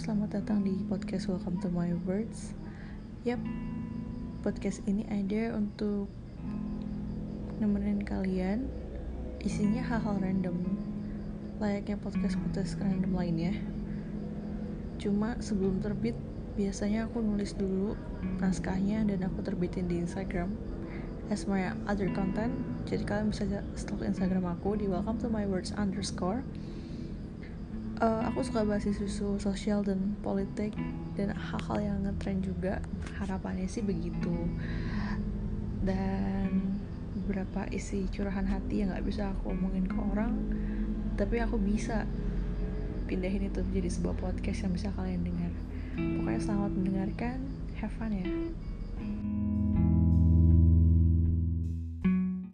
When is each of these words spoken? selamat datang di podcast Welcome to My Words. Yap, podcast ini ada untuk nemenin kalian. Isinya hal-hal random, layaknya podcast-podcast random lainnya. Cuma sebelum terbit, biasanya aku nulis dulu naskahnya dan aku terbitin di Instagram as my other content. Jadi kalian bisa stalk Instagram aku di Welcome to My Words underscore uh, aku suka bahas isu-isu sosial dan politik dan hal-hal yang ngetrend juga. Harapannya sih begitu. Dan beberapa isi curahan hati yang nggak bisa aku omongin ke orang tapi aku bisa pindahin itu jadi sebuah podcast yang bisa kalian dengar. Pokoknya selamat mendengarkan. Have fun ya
selamat 0.00 0.40
datang 0.40 0.64
di 0.64 0.72
podcast 0.88 1.28
Welcome 1.28 1.60
to 1.60 1.68
My 1.68 1.92
Words. 2.08 2.56
Yap, 3.28 3.36
podcast 4.40 4.80
ini 4.88 5.04
ada 5.04 5.52
untuk 5.52 6.08
nemenin 7.60 8.08
kalian. 8.08 8.72
Isinya 9.44 9.84
hal-hal 9.84 10.24
random, 10.24 10.56
layaknya 11.60 12.00
podcast-podcast 12.00 12.80
random 12.80 13.12
lainnya. 13.12 13.52
Cuma 14.96 15.36
sebelum 15.44 15.84
terbit, 15.84 16.16
biasanya 16.56 17.04
aku 17.04 17.20
nulis 17.20 17.52
dulu 17.52 18.00
naskahnya 18.40 19.04
dan 19.04 19.28
aku 19.28 19.44
terbitin 19.44 19.92
di 19.92 20.00
Instagram 20.00 20.56
as 21.28 21.44
my 21.44 21.76
other 21.84 22.08
content. 22.16 22.56
Jadi 22.88 23.04
kalian 23.04 23.28
bisa 23.28 23.44
stalk 23.76 24.00
Instagram 24.00 24.48
aku 24.48 24.80
di 24.80 24.88
Welcome 24.88 25.20
to 25.20 25.28
My 25.28 25.44
Words 25.44 25.76
underscore 25.76 26.40
uh, 27.98 28.22
aku 28.30 28.46
suka 28.46 28.64
bahas 28.64 28.86
isu-isu 28.86 29.38
sosial 29.38 29.82
dan 29.82 30.18
politik 30.22 30.74
dan 31.18 31.34
hal-hal 31.34 31.78
yang 31.82 31.98
ngetrend 32.06 32.46
juga. 32.46 32.82
Harapannya 33.18 33.66
sih 33.66 33.82
begitu. 33.82 34.34
Dan 35.82 36.78
beberapa 37.14 37.68
isi 37.74 38.08
curahan 38.08 38.46
hati 38.48 38.82
yang 38.82 38.94
nggak 38.94 39.04
bisa 39.04 39.28
aku 39.34 39.52
omongin 39.52 39.84
ke 39.84 39.98
orang 40.00 40.32
tapi 41.18 41.42
aku 41.42 41.58
bisa 41.58 42.06
pindahin 43.10 43.50
itu 43.50 43.60
jadi 43.74 43.90
sebuah 43.90 44.16
podcast 44.22 44.62
yang 44.64 44.72
bisa 44.72 44.88
kalian 44.94 45.26
dengar. 45.26 45.52
Pokoknya 45.98 46.40
selamat 46.40 46.72
mendengarkan. 46.78 47.36
Have 47.82 47.94
fun 47.98 48.14
ya 48.14 48.26